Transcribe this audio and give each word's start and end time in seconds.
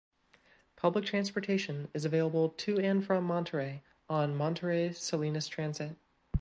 Public 0.77 1.05
transportation 1.05 1.87
is 1.93 2.05
available 2.05 2.49
to 2.49 2.79
and 2.79 3.05
from 3.05 3.23
Monterey 3.23 3.83
on 4.09 4.35
Monterey–Salinas 4.35 5.47
Transit. 5.47 5.95